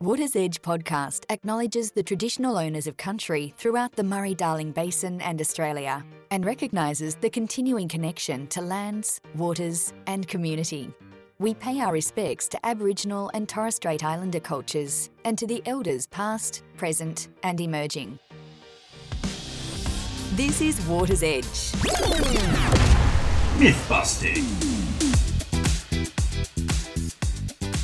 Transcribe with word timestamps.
Water's 0.00 0.36
Edge 0.36 0.62
podcast 0.62 1.24
acknowledges 1.28 1.90
the 1.90 2.04
traditional 2.04 2.56
owners 2.56 2.86
of 2.86 2.96
country 2.96 3.52
throughout 3.56 3.96
the 3.96 4.04
Murray 4.04 4.32
Darling 4.32 4.70
Basin 4.70 5.20
and 5.20 5.40
Australia 5.40 6.04
and 6.30 6.44
recognises 6.46 7.16
the 7.16 7.28
continuing 7.28 7.88
connection 7.88 8.46
to 8.48 8.60
lands, 8.60 9.20
waters, 9.34 9.92
and 10.06 10.28
community. 10.28 10.88
We 11.40 11.52
pay 11.52 11.80
our 11.80 11.92
respects 11.92 12.46
to 12.50 12.64
Aboriginal 12.64 13.28
and 13.34 13.48
Torres 13.48 13.74
Strait 13.74 14.04
Islander 14.04 14.38
cultures 14.38 15.10
and 15.24 15.36
to 15.36 15.48
the 15.48 15.64
elders 15.66 16.06
past, 16.06 16.62
present, 16.76 17.28
and 17.42 17.60
emerging. 17.60 18.20
This 20.34 20.60
is 20.60 20.80
Water's 20.86 21.24
Edge. 21.24 21.72
Myth 23.58 23.86
busting. 23.88 24.87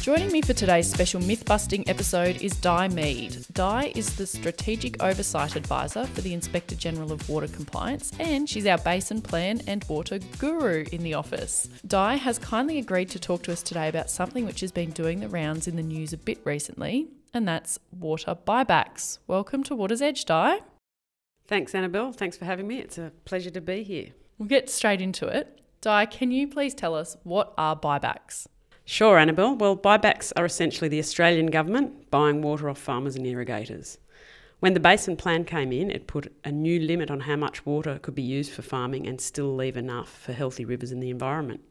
Joining 0.05 0.31
me 0.31 0.43
for 0.43 0.53
today's 0.53 0.87
special 0.91 1.19
myth 1.23 1.47
busting 1.47 1.89
episode 1.89 2.43
is 2.43 2.55
Di 2.57 2.89
Mead. 2.89 3.39
Di 3.55 3.91
is 3.97 4.17
the 4.17 4.27
Strategic 4.27 5.03
Oversight 5.03 5.57
Advisor 5.57 6.05
for 6.05 6.21
the 6.21 6.35
Inspector 6.35 6.77
General 6.77 7.11
of 7.11 7.27
Water 7.27 7.49
Compliance, 7.49 8.13
and 8.21 8.47
she's 8.47 8.67
our 8.67 8.77
basin 8.77 9.23
plan 9.23 9.63
and 9.67 9.83
water 9.85 10.19
guru 10.39 10.85
in 10.93 11.03
the 11.03 11.15
office. 11.15 11.71
Di 11.87 12.17
has 12.17 12.39
kindly 12.39 12.77
agreed 12.77 13.09
to 13.13 13.19
talk 13.19 13.45
to 13.45 13.53
us 13.53 13.63
today 13.63 13.89
about 13.89 14.11
something 14.11 14.45
which 14.45 14.61
has 14.61 14.71
been 14.71 14.91
doing 14.91 15.21
the 15.21 15.29
rounds 15.31 15.67
in 15.67 15.77
the 15.77 15.83
news 15.83 16.13
a 16.13 16.19
bit 16.19 16.39
recently, 16.45 17.09
and 17.33 17.49
that's 17.49 17.79
water 17.91 18.37
buybacks. 18.47 19.21
Welcome 19.27 19.63
to 19.63 19.75
Water's 19.75 20.03
Edge, 20.03 20.27
Di. 20.27 20.59
Thanks, 21.47 21.75
Annabelle. 21.75 22.13
Thanks 22.13 22.37
for 22.37 22.45
having 22.45 22.67
me. 22.67 22.79
It's 22.79 22.99
a 22.99 23.11
pleasure 23.25 23.49
to 23.49 23.61
be 23.63 23.83
here. 23.83 24.09
We'll 24.37 24.51
get 24.51 24.69
straight 24.69 25.01
into 25.01 25.27
it. 25.29 25.63
Di, 25.81 26.05
can 26.05 26.31
you 26.31 26.47
please 26.47 26.75
tell 26.75 26.95
us 26.95 27.17
what 27.23 27.55
are 27.57 27.75
buybacks? 27.75 28.49
Sure, 28.87 29.19
Annabelle. 29.19 29.57
Well, 29.57 29.79
buybacks 29.79 30.31
are 30.37 30.45
essentially 30.45 30.89
the 30.89 30.99
Australian 30.99 31.47
government 31.47 32.11
buying 32.11 32.43
water 32.43 32.69
off 32.69 32.79
farmers 32.79 33.17
and 33.17 33.27
irrigators. 33.27 33.97
When 34.61 34.75
the 34.75 34.81
Basin 34.81 35.17
Plan 35.17 35.47
came 35.47 35.73
in, 35.73 35.91
it 35.91 36.07
put 36.07 36.31
a 36.45 36.53
new 36.53 36.79
limit 36.79 37.11
on 37.11 37.21
how 37.21 37.37
much 37.37 37.65
water 37.65 37.99
could 37.99 38.15
be 38.15 38.23
used 38.23 38.53
for 38.53 38.61
farming 38.61 39.07
and 39.07 39.23
still 39.23 39.55
leave 39.55 39.79
enough 39.79 40.11
for 40.11 40.35
healthy 40.35 40.67
rivers 40.67 40.93
and 40.93 41.03
the 41.03 41.09
environment. 41.09 41.63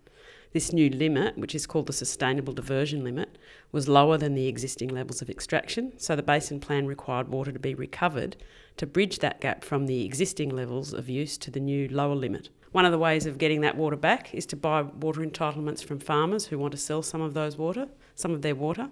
This 0.54 0.74
new 0.74 0.90
limit, 0.90 1.38
which 1.38 1.54
is 1.54 1.68
called 1.68 1.86
the 1.86 1.94
Sustainable 1.94 2.54
Diversion 2.54 3.04
Limit, 3.04 3.38
was 3.72 3.88
lower 3.88 4.18
than 4.18 4.34
the 4.34 4.48
existing 4.48 4.90
levels 4.90 5.22
of 5.22 5.30
extraction, 5.30 5.94
so 5.98 6.16
the 6.16 6.24
Basin 6.24 6.60
Plan 6.60 6.88
required 6.88 7.30
water 7.30 7.52
to 7.52 7.60
be 7.60 7.76
recovered 7.76 8.38
to 8.78 8.88
bridge 8.88 9.20
that 9.20 9.40
gap 9.40 9.64
from 9.64 9.86
the 9.86 10.04
existing 10.04 10.50
levels 10.50 10.94
of 10.94 11.10
use 11.10 11.38
to 11.38 11.52
the 11.52 11.60
new 11.60 11.88
lower 11.88 12.16
limit. 12.16 12.50
One 12.74 12.86
of 12.86 12.92
the 12.92 12.98
ways 12.98 13.28
of 13.28 13.38
getting 13.38 13.62
that 13.62 13.78
water 13.78 13.96
back 13.96 14.34
is 14.34 14.48
to 14.48 14.56
buy 14.56 14.82
water 14.82 15.22
entitlements 15.22 15.86
from 15.86 16.00
farmers 16.00 16.48
who 16.48 16.58
want 16.58 16.72
to 16.72 16.78
sell 16.78 17.04
some 17.04 17.22
of 17.22 17.36
those 17.36 17.56
water, 17.56 17.88
some 18.16 18.32
of 18.32 18.42
their 18.42 18.56
water. 18.56 18.90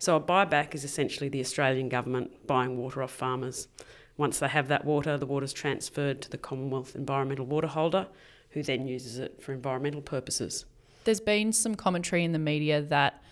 So 0.00 0.16
a 0.16 0.20
buyback 0.20 0.74
is 0.74 0.82
essentially 0.82 1.28
the 1.28 1.38
Australian 1.38 1.88
government 1.88 2.48
buying 2.48 2.76
water 2.76 3.00
off 3.00 3.12
farmers. 3.12 3.68
Once 4.16 4.40
they 4.40 4.48
have 4.48 4.66
that 4.66 4.84
water, 4.84 5.16
the 5.16 5.24
water 5.26 5.44
is 5.44 5.52
transferred 5.52 6.20
to 6.22 6.30
the 6.30 6.36
Commonwealth 6.36 6.96
Environmental 6.96 7.46
Water 7.46 7.68
Holder, 7.68 8.08
who 8.50 8.62
then 8.64 8.88
uses 8.88 9.20
it 9.20 9.40
for 9.40 9.52
environmental 9.52 10.02
purposes. 10.02 10.64
There's 11.04 11.20
been 11.20 11.52
some 11.52 11.76
commentary 11.76 12.24
in 12.24 12.32
the 12.32 12.40
media 12.40 12.82
that 12.82 13.22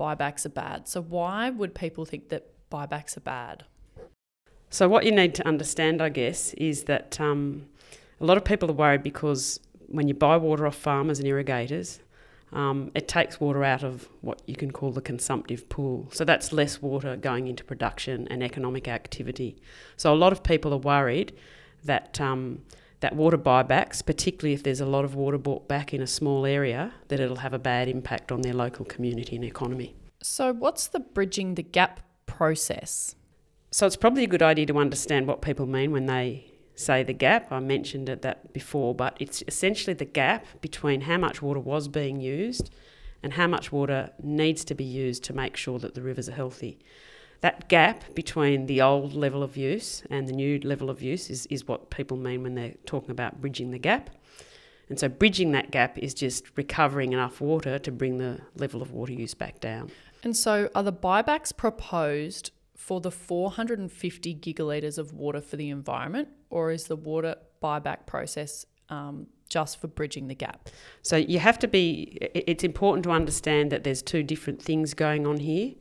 buybacks 0.00 0.46
are 0.46 0.50
bad. 0.50 0.88
So 0.88 1.02
why 1.02 1.50
would 1.50 1.74
people 1.74 2.06
think 2.06 2.30
that 2.30 2.46
buybacks 2.70 3.18
are 3.18 3.20
bad? 3.20 3.64
So 4.70 4.88
what 4.88 5.04
you 5.04 5.12
need 5.12 5.34
to 5.34 5.46
understand, 5.46 6.00
I 6.00 6.08
guess, 6.08 6.54
is 6.54 6.84
that 6.84 7.20
um, 7.20 7.66
a 8.20 8.24
lot 8.24 8.36
of 8.36 8.44
people 8.44 8.70
are 8.70 8.74
worried 8.74 9.02
because 9.02 9.60
when 9.86 10.08
you 10.08 10.14
buy 10.14 10.36
water 10.36 10.66
off 10.66 10.76
farmers 10.76 11.18
and 11.18 11.28
irrigators, 11.28 12.00
um, 12.52 12.90
it 12.94 13.08
takes 13.08 13.40
water 13.40 13.62
out 13.62 13.82
of 13.82 14.08
what 14.22 14.40
you 14.46 14.56
can 14.56 14.70
call 14.70 14.90
the 14.90 15.00
consumptive 15.00 15.68
pool. 15.68 16.08
So 16.12 16.24
that's 16.24 16.52
less 16.52 16.80
water 16.80 17.16
going 17.16 17.46
into 17.46 17.64
production 17.64 18.26
and 18.28 18.42
economic 18.42 18.88
activity. 18.88 19.56
So 19.96 20.12
a 20.12 20.16
lot 20.16 20.32
of 20.32 20.42
people 20.42 20.72
are 20.72 20.78
worried 20.78 21.34
that 21.84 22.20
um, 22.20 22.62
that 23.00 23.14
water 23.14 23.38
buybacks, 23.38 24.04
particularly 24.04 24.54
if 24.54 24.62
there's 24.62 24.80
a 24.80 24.86
lot 24.86 25.04
of 25.04 25.14
water 25.14 25.38
bought 25.38 25.68
back 25.68 25.94
in 25.94 26.02
a 26.02 26.06
small 26.06 26.44
area, 26.44 26.92
that 27.08 27.20
it'll 27.20 27.36
have 27.36 27.54
a 27.54 27.58
bad 27.58 27.88
impact 27.88 28.32
on 28.32 28.40
their 28.40 28.54
local 28.54 28.84
community 28.84 29.36
and 29.36 29.44
economy. 29.44 29.94
So 30.20 30.52
what's 30.52 30.88
the 30.88 31.00
bridging 31.00 31.54
the 31.54 31.62
gap 31.62 32.00
process? 32.26 33.14
So 33.70 33.86
it's 33.86 33.96
probably 33.96 34.24
a 34.24 34.26
good 34.26 34.42
idea 34.42 34.66
to 34.66 34.78
understand 34.78 35.26
what 35.28 35.42
people 35.42 35.66
mean 35.66 35.92
when 35.92 36.06
they 36.06 36.50
say 36.78 37.02
the 37.02 37.12
gap. 37.12 37.50
I 37.50 37.60
mentioned 37.60 38.08
it 38.08 38.22
that 38.22 38.52
before, 38.52 38.94
but 38.94 39.16
it's 39.18 39.42
essentially 39.48 39.94
the 39.94 40.04
gap 40.04 40.46
between 40.60 41.02
how 41.02 41.18
much 41.18 41.42
water 41.42 41.60
was 41.60 41.88
being 41.88 42.20
used 42.20 42.70
and 43.22 43.32
how 43.32 43.48
much 43.48 43.72
water 43.72 44.10
needs 44.22 44.64
to 44.64 44.74
be 44.74 44.84
used 44.84 45.24
to 45.24 45.32
make 45.32 45.56
sure 45.56 45.78
that 45.80 45.94
the 45.94 46.02
rivers 46.02 46.28
are 46.28 46.32
healthy. 46.32 46.78
That 47.40 47.68
gap 47.68 48.14
between 48.14 48.66
the 48.66 48.80
old 48.80 49.12
level 49.14 49.42
of 49.42 49.56
use 49.56 50.02
and 50.10 50.28
the 50.28 50.32
new 50.32 50.60
level 50.60 50.88
of 50.88 51.02
use 51.02 51.30
is, 51.30 51.46
is 51.46 51.66
what 51.66 51.90
people 51.90 52.16
mean 52.16 52.42
when 52.42 52.54
they're 52.54 52.74
talking 52.86 53.10
about 53.10 53.40
bridging 53.40 53.70
the 53.70 53.78
gap. 53.78 54.10
And 54.88 54.98
so, 54.98 55.08
bridging 55.08 55.52
that 55.52 55.70
gap 55.70 55.98
is 55.98 56.14
just 56.14 56.44
recovering 56.56 57.12
enough 57.12 57.40
water 57.40 57.78
to 57.78 57.92
bring 57.92 58.18
the 58.18 58.40
level 58.56 58.80
of 58.80 58.90
water 58.90 59.12
use 59.12 59.34
back 59.34 59.60
down. 59.60 59.90
And 60.24 60.36
so, 60.36 60.70
are 60.74 60.82
the 60.82 60.92
buybacks 60.92 61.54
proposed 61.54 62.52
for 62.78 63.00
the 63.00 63.10
450 63.10 64.36
gigalitres 64.36 64.98
of 64.98 65.12
water 65.12 65.40
for 65.40 65.56
the 65.56 65.68
environment, 65.68 66.28
or 66.48 66.70
is 66.70 66.84
the 66.84 66.94
water 66.94 67.34
buyback 67.60 68.06
process 68.06 68.64
um, 68.88 69.26
just 69.48 69.80
for 69.80 69.88
bridging 69.88 70.28
the 70.28 70.34
gap? 70.34 70.68
So 71.02 71.16
you 71.16 71.40
have 71.40 71.58
to 71.58 71.68
be, 71.68 72.16
it's 72.20 72.62
important 72.62 73.02
to 73.02 73.10
understand 73.10 73.72
that 73.72 73.82
there's 73.82 74.00
two 74.00 74.22
different 74.22 74.62
things 74.62 74.94
going 74.94 75.26
on 75.26 75.38
here. 75.38 75.72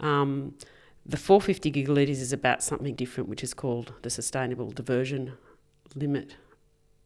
Um, 0.00 0.54
the 1.06 1.16
450 1.16 1.70
gigalitres 1.70 2.20
is 2.20 2.32
about 2.32 2.60
something 2.60 2.96
different, 2.96 3.28
which 3.28 3.44
is 3.44 3.54
called 3.54 3.94
the 4.02 4.10
Sustainable 4.10 4.72
Diversion 4.72 5.34
Limit 5.94 6.34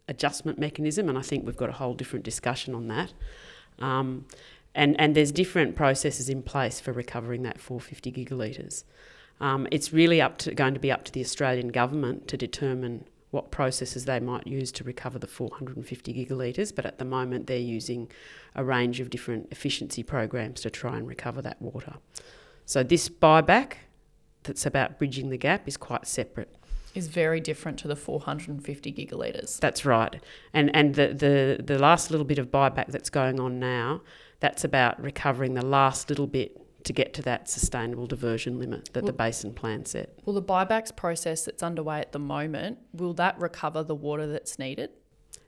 Adjustment 0.08 0.58
Mechanism, 0.58 1.10
and 1.10 1.18
I 1.18 1.22
think 1.22 1.44
we've 1.44 1.58
got 1.58 1.68
a 1.68 1.72
whole 1.72 1.92
different 1.92 2.24
discussion 2.24 2.74
on 2.74 2.88
that. 2.88 3.12
Um, 3.80 4.24
and, 4.74 4.98
and 5.00 5.14
there's 5.14 5.32
different 5.32 5.76
processes 5.76 6.28
in 6.28 6.42
place 6.42 6.80
for 6.80 6.92
recovering 6.92 7.42
that 7.42 7.60
450 7.60 8.12
gigalitres. 8.12 8.84
Um, 9.40 9.66
it's 9.70 9.92
really 9.92 10.20
up 10.20 10.38
to 10.38 10.54
going 10.54 10.74
to 10.74 10.80
be 10.80 10.92
up 10.92 11.04
to 11.04 11.12
the 11.12 11.20
Australian 11.20 11.68
government 11.68 12.28
to 12.28 12.36
determine 12.36 13.06
what 13.30 13.50
processes 13.50 14.04
they 14.04 14.20
might 14.20 14.46
use 14.46 14.72
to 14.72 14.84
recover 14.84 15.18
the 15.18 15.26
450 15.26 16.12
gigalitres, 16.12 16.74
but 16.74 16.84
at 16.84 16.98
the 16.98 17.04
moment 17.04 17.46
they're 17.46 17.58
using 17.58 18.10
a 18.54 18.64
range 18.64 19.00
of 19.00 19.08
different 19.08 19.48
efficiency 19.50 20.02
programs 20.02 20.60
to 20.60 20.70
try 20.70 20.96
and 20.96 21.06
recover 21.06 21.40
that 21.40 21.60
water. 21.62 21.94
So 22.66 22.82
this 22.82 23.08
buyback 23.08 23.74
that's 24.42 24.66
about 24.66 24.98
bridging 24.98 25.30
the 25.30 25.36
gap 25.36 25.68
is 25.68 25.76
quite 25.76 26.06
separate. 26.06 26.54
Is 26.92 27.06
very 27.06 27.40
different 27.40 27.78
to 27.80 27.88
the 27.88 27.94
450 27.94 28.92
gigalitres. 28.92 29.60
That's 29.60 29.84
right. 29.84 30.20
And 30.52 30.74
and 30.74 30.96
the, 30.96 31.08
the, 31.14 31.62
the 31.62 31.78
last 31.78 32.10
little 32.10 32.26
bit 32.26 32.38
of 32.38 32.50
buyback 32.50 32.88
that's 32.88 33.10
going 33.10 33.38
on 33.38 33.60
now, 33.60 34.00
that's 34.40 34.64
about 34.64 35.00
recovering 35.00 35.54
the 35.54 35.64
last 35.64 36.08
little 36.08 36.26
bit 36.26 36.56
to 36.84 36.92
get 36.92 37.12
to 37.14 37.22
that 37.22 37.48
sustainable 37.48 38.06
diversion 38.06 38.58
limit 38.58 38.90
that 38.94 39.02
well, 39.02 39.12
the 39.12 39.12
basin 39.12 39.52
plan 39.52 39.84
set. 39.84 40.18
Will 40.24 40.32
the 40.32 40.42
buybacks 40.42 40.94
process 40.94 41.44
that's 41.44 41.62
underway 41.62 42.00
at 42.00 42.12
the 42.12 42.18
moment, 42.18 42.78
will 42.92 43.12
that 43.14 43.38
recover 43.38 43.82
the 43.82 43.94
water 43.94 44.26
that's 44.26 44.58
needed? 44.58 44.90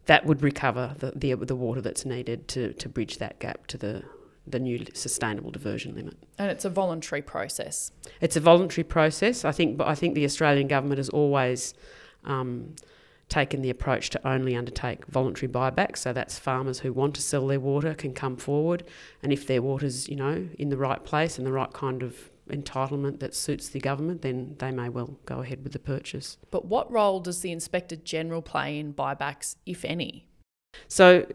That 0.07 0.27
would 0.27 0.43
recover 0.43 0.95
the, 0.99 1.13
the, 1.15 1.35
the 1.35 1.57
water 1.57 1.81
that's 1.81 2.05
needed 2.05 2.49
to, 2.49 2.75
to 2.75 2.89
bridge 2.89 3.19
that 3.19 3.39
gap 3.39 3.67
to 3.69 3.79
the, 3.79 4.03
the 4.47 4.59
new 4.59 4.85
sustainable 4.93 5.51
diversion 5.51 5.95
limit. 5.95 6.17
And 6.39 6.51
it's 6.51 6.65
a 6.65 6.71
voluntary 6.71 7.23
process. 7.23 7.93
It's 8.21 8.37
a 8.37 8.41
voluntary 8.41 8.85
process. 8.85 9.45
I 9.45 9.53
think, 9.53 9.81
I 9.81 9.95
think 9.95 10.15
the 10.15 10.25
Australian 10.25 10.69
government 10.69 10.99
has 10.99 11.09
always 11.09 11.73
um, 12.25 12.75
taken 13.33 13.63
the 13.63 13.71
approach 13.71 14.11
to 14.11 14.29
only 14.29 14.55
undertake 14.55 15.07
voluntary 15.07 15.51
buybacks. 15.51 15.99
So 15.99 16.13
that's 16.13 16.39
farmers 16.39 16.81
who 16.81 16.93
want 16.93 17.15
to 17.15 17.23
sell 17.23 17.47
their 17.47 17.59
water 17.59 17.95
can 17.95 18.13
come 18.13 18.37
forward, 18.37 18.85
and 19.23 19.33
if 19.33 19.47
their 19.47 19.63
water's 19.63 20.09
you 20.09 20.17
know 20.17 20.49
in 20.59 20.69
the 20.69 20.77
right 20.77 21.03
place 21.03 21.39
and 21.39 21.47
the 21.47 21.53
right 21.53 21.73
kind 21.73 22.03
of 22.03 22.31
entitlement 22.51 23.21
that 23.21 23.35
suits 23.35 23.69
the 23.71 23.81
government, 23.81 24.21
then 24.21 24.57
they 24.59 24.71
may 24.71 24.89
well 24.89 25.19
go 25.25 25.41
ahead 25.41 25.63
with 25.63 25.73
the 25.73 25.79
purchase. 25.79 26.37
But 26.51 26.67
what 26.67 26.91
role 26.93 27.21
does 27.21 27.41
the 27.41 27.53
Inspector 27.53 27.97
General 27.97 28.43
play 28.43 28.79
in 28.79 28.93
buybacks, 28.93 29.57
if 29.65 29.85
any? 29.85 30.27
So 30.89 31.27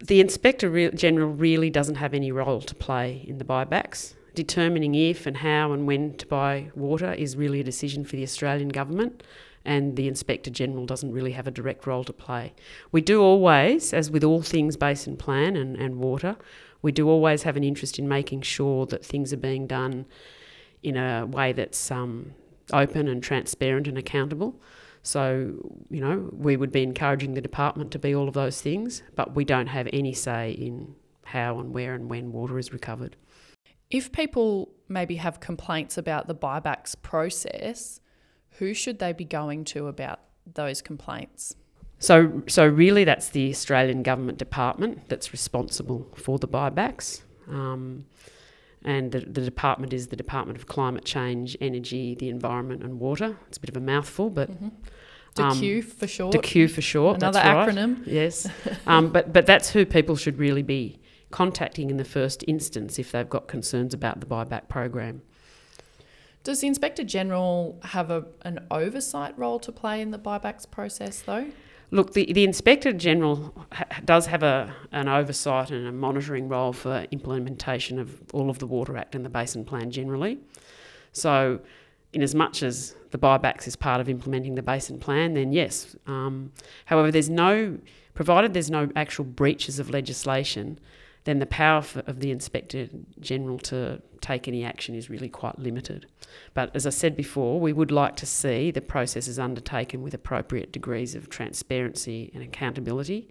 the 0.00 0.20
Inspector 0.20 0.90
General 0.92 1.28
really 1.28 1.68
doesn't 1.68 1.96
have 1.96 2.14
any 2.14 2.32
role 2.32 2.62
to 2.62 2.74
play 2.74 3.24
in 3.28 3.36
the 3.38 3.44
buybacks. 3.44 4.14
Determining 4.34 4.94
if 4.94 5.26
and 5.26 5.36
how 5.38 5.72
and 5.72 5.86
when 5.86 6.16
to 6.16 6.26
buy 6.26 6.70
water 6.74 7.12
is 7.12 7.36
really 7.36 7.60
a 7.60 7.64
decision 7.64 8.06
for 8.06 8.16
the 8.16 8.22
Australian 8.22 8.70
government 8.70 9.22
and 9.64 9.96
the 9.96 10.08
Inspector 10.08 10.50
General 10.50 10.86
doesn't 10.86 11.12
really 11.12 11.32
have 11.32 11.46
a 11.46 11.50
direct 11.50 11.86
role 11.86 12.04
to 12.04 12.12
play. 12.12 12.54
We 12.90 13.00
do 13.00 13.20
always, 13.22 13.92
as 13.92 14.10
with 14.10 14.24
all 14.24 14.42
things 14.42 14.76
basin 14.76 15.16
plan 15.16 15.56
and, 15.56 15.76
and 15.76 15.96
water, 15.96 16.36
we 16.82 16.92
do 16.92 17.08
always 17.08 17.44
have 17.44 17.56
an 17.56 17.64
interest 17.64 17.98
in 17.98 18.08
making 18.08 18.42
sure 18.42 18.86
that 18.86 19.04
things 19.04 19.32
are 19.32 19.38
being 19.38 19.66
done 19.66 20.06
in 20.82 20.96
a 20.96 21.26
way 21.26 21.52
that's 21.52 21.90
um, 21.90 22.34
open 22.72 23.08
and 23.08 23.22
transparent 23.22 23.86
and 23.86 23.96
accountable. 23.96 24.60
So, 25.04 25.54
you 25.90 26.00
know, 26.00 26.30
we 26.32 26.56
would 26.56 26.72
be 26.72 26.82
encouraging 26.82 27.34
the 27.34 27.40
department 27.40 27.90
to 27.92 27.98
be 27.98 28.14
all 28.14 28.28
of 28.28 28.34
those 28.34 28.60
things, 28.60 29.02
but 29.16 29.34
we 29.34 29.44
don't 29.44 29.66
have 29.66 29.88
any 29.92 30.12
say 30.12 30.52
in 30.52 30.94
how 31.24 31.58
and 31.58 31.72
where 31.72 31.94
and 31.94 32.08
when 32.08 32.32
water 32.32 32.58
is 32.58 32.72
recovered. 32.72 33.16
If 33.90 34.12
people 34.12 34.70
maybe 34.88 35.16
have 35.16 35.40
complaints 35.40 35.98
about 35.98 36.26
the 36.26 36.34
buybacks 36.34 36.94
process, 37.00 38.00
who 38.58 38.74
should 38.74 38.98
they 38.98 39.12
be 39.12 39.24
going 39.24 39.64
to 39.66 39.88
about 39.88 40.20
those 40.52 40.82
complaints? 40.82 41.54
So, 41.98 42.42
so 42.48 42.66
really, 42.66 43.04
that's 43.04 43.28
the 43.28 43.50
Australian 43.50 44.02
Government 44.02 44.38
Department 44.38 45.08
that's 45.08 45.32
responsible 45.32 46.08
for 46.16 46.38
the 46.38 46.48
buybacks. 46.48 47.22
Um, 47.48 48.06
and 48.84 49.12
the, 49.12 49.20
the 49.20 49.42
department 49.42 49.92
is 49.92 50.08
the 50.08 50.16
Department 50.16 50.58
of 50.58 50.66
Climate 50.66 51.04
Change, 51.04 51.56
Energy, 51.60 52.16
the 52.16 52.28
Environment 52.28 52.82
and 52.82 52.98
Water. 52.98 53.36
It's 53.46 53.56
a 53.56 53.60
bit 53.60 53.70
of 53.70 53.76
a 53.76 53.80
mouthful, 53.80 54.30
but 54.30 54.50
mm-hmm. 54.50 54.68
DCCEEW 55.36 55.76
um, 55.76 55.82
for 55.82 56.06
short. 56.08 56.34
DCCEEW 56.34 56.70
for 56.70 56.82
short. 56.82 57.16
Another 57.18 57.38
right. 57.38 57.68
acronym. 57.68 58.02
Yes, 58.04 58.48
um, 58.86 59.10
but 59.10 59.32
but 59.32 59.46
that's 59.46 59.70
who 59.70 59.86
people 59.86 60.16
should 60.16 60.38
really 60.38 60.62
be 60.62 61.00
contacting 61.30 61.88
in 61.88 61.96
the 61.96 62.04
first 62.04 62.44
instance 62.46 62.98
if 62.98 63.12
they've 63.12 63.28
got 63.28 63.48
concerns 63.48 63.94
about 63.94 64.20
the 64.20 64.26
buyback 64.26 64.68
program. 64.68 65.22
Does 66.44 66.60
the 66.60 66.66
Inspector 66.66 67.04
General 67.04 67.78
have 67.84 68.10
a, 68.10 68.26
an 68.42 68.66
oversight 68.70 69.38
role 69.38 69.60
to 69.60 69.70
play 69.70 70.00
in 70.00 70.10
the 70.10 70.18
buybacks 70.18 70.68
process, 70.68 71.20
though? 71.20 71.46
Look, 71.92 72.14
the, 72.14 72.32
the 72.32 72.42
Inspector 72.42 72.92
General 72.94 73.54
ha- 73.70 73.86
does 74.04 74.26
have 74.26 74.42
a, 74.42 74.74
an 74.90 75.08
oversight 75.08 75.70
and 75.70 75.86
a 75.86 75.92
monitoring 75.92 76.48
role 76.48 76.72
for 76.72 77.06
implementation 77.10 77.98
of 77.98 78.22
all 78.32 78.50
of 78.50 78.58
the 78.58 78.66
Water 78.66 78.96
Act 78.96 79.14
and 79.14 79.24
the 79.24 79.28
Basin 79.28 79.64
Plan 79.64 79.90
generally. 79.90 80.40
So, 81.12 81.60
in 82.12 82.22
as 82.22 82.34
much 82.34 82.62
as 82.62 82.96
the 83.10 83.18
buybacks 83.18 83.68
is 83.68 83.76
part 83.76 84.00
of 84.00 84.08
implementing 84.08 84.54
the 84.54 84.62
Basin 84.62 84.98
Plan, 84.98 85.34
then 85.34 85.52
yes. 85.52 85.94
Um, 86.06 86.52
however, 86.86 87.10
there's 87.10 87.30
no, 87.30 87.78
provided 88.14 88.52
there's 88.52 88.70
no 88.70 88.90
actual 88.96 89.24
breaches 89.26 89.78
of 89.78 89.90
legislation, 89.90 90.80
then 91.24 91.38
the 91.38 91.46
power 91.46 91.84
of 92.06 92.20
the 92.20 92.30
Inspector 92.30 92.88
General 93.20 93.58
to 93.58 94.02
take 94.20 94.48
any 94.48 94.64
action 94.64 94.94
is 94.94 95.08
really 95.08 95.28
quite 95.28 95.58
limited. 95.58 96.06
But 96.54 96.74
as 96.74 96.86
I 96.86 96.90
said 96.90 97.16
before, 97.16 97.60
we 97.60 97.72
would 97.72 97.90
like 97.90 98.16
to 98.16 98.26
see 98.26 98.70
the 98.70 98.80
processes 98.80 99.38
undertaken 99.38 100.02
with 100.02 100.14
appropriate 100.14 100.72
degrees 100.72 101.14
of 101.14 101.28
transparency 101.28 102.30
and 102.34 102.42
accountability 102.42 103.28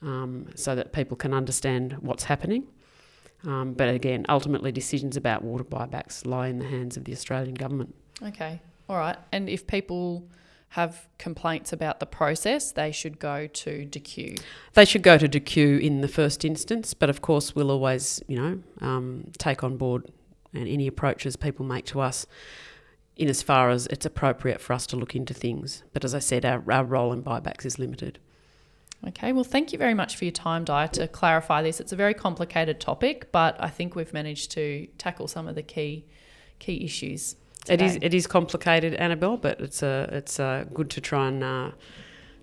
um, 0.00 0.46
so 0.54 0.74
that 0.74 0.92
people 0.92 1.16
can 1.16 1.32
understand 1.32 1.94
what's 2.00 2.24
happening. 2.24 2.66
Um, 3.44 3.72
but 3.72 3.88
again, 3.88 4.24
ultimately, 4.28 4.70
decisions 4.70 5.16
about 5.16 5.42
water 5.42 5.64
buybacks 5.64 6.24
lie 6.24 6.48
in 6.48 6.58
the 6.58 6.66
hands 6.66 6.96
of 6.96 7.04
the 7.04 7.12
Australian 7.12 7.54
government. 7.54 7.94
Okay, 8.22 8.60
all 8.88 8.96
right. 8.96 9.16
And 9.32 9.48
if 9.48 9.66
people 9.66 10.28
have 10.72 11.06
complaints 11.18 11.70
about 11.70 12.00
the 12.00 12.06
process, 12.06 12.72
they 12.72 12.90
should 12.90 13.18
go 13.18 13.46
to 13.46 13.86
DCCEEW. 13.90 14.40
They 14.72 14.86
should 14.86 15.02
go 15.02 15.18
to 15.18 15.28
DCCEEW 15.28 15.82
in 15.82 16.00
the 16.00 16.08
first 16.08 16.46
instance, 16.46 16.94
but 16.94 17.10
of 17.10 17.20
course, 17.20 17.54
we'll 17.54 17.70
always, 17.70 18.22
you 18.26 18.36
know, 18.40 18.58
um, 18.80 19.30
take 19.36 19.62
on 19.62 19.76
board 19.76 20.10
and 20.54 20.66
any 20.66 20.86
approaches 20.86 21.36
people 21.36 21.66
make 21.66 21.84
to 21.86 22.00
us 22.00 22.26
in 23.16 23.28
as 23.28 23.42
far 23.42 23.68
as 23.68 23.86
it's 23.88 24.06
appropriate 24.06 24.62
for 24.62 24.72
us 24.72 24.86
to 24.86 24.96
look 24.96 25.14
into 25.14 25.34
things. 25.34 25.82
But 25.92 26.06
as 26.06 26.14
I 26.14 26.20
said, 26.20 26.46
our, 26.46 26.64
our 26.72 26.84
role 26.84 27.12
in 27.12 27.22
buybacks 27.22 27.66
is 27.66 27.78
limited. 27.78 28.18
Okay, 29.06 29.34
well, 29.34 29.44
thank 29.44 29.72
you 29.72 29.78
very 29.78 29.94
much 29.94 30.16
for 30.16 30.24
your 30.24 30.32
time, 30.32 30.64
Di, 30.64 30.86
to 30.86 31.06
clarify 31.06 31.60
this. 31.60 31.80
It's 31.80 31.92
a 31.92 31.96
very 31.96 32.14
complicated 32.14 32.80
topic, 32.80 33.30
but 33.30 33.56
I 33.60 33.68
think 33.68 33.94
we've 33.94 34.14
managed 34.14 34.52
to 34.52 34.86
tackle 34.96 35.28
some 35.28 35.46
of 35.48 35.54
the 35.54 35.62
key 35.62 36.06
key 36.60 36.82
issues. 36.82 37.36
Today. 37.64 37.84
It 37.84 37.88
is 37.88 37.98
it 38.02 38.14
is 38.14 38.26
complicated, 38.26 38.94
Annabelle, 38.94 39.36
but 39.36 39.60
it's 39.60 39.82
a 39.82 40.08
it's 40.12 40.38
a 40.38 40.66
good 40.74 40.90
to 40.90 41.00
try 41.00 41.28
and 41.28 41.44
uh, 41.44 41.70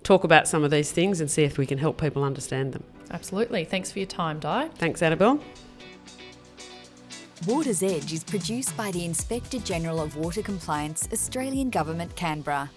talk 0.02 0.24
about 0.24 0.48
some 0.48 0.64
of 0.64 0.70
these 0.70 0.92
things 0.92 1.20
and 1.20 1.30
see 1.30 1.42
if 1.42 1.58
we 1.58 1.66
can 1.66 1.78
help 1.78 2.00
people 2.00 2.24
understand 2.24 2.72
them. 2.72 2.84
Absolutely. 3.10 3.64
Thanks 3.64 3.92
for 3.92 3.98
your 3.98 4.06
time, 4.06 4.38
Di. 4.38 4.68
Thanks, 4.76 5.02
Annabelle. 5.02 5.38
Water's 7.46 7.82
Edge 7.82 8.12
is 8.12 8.22
produced 8.22 8.76
by 8.76 8.90
the 8.90 9.04
Inspector 9.04 9.58
General 9.60 10.00
of 10.00 10.16
Water 10.16 10.42
Compliance, 10.42 11.08
Australian 11.12 11.70
Government, 11.70 12.14
Canberra. 12.14 12.70